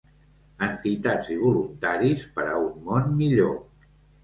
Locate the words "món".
2.91-3.15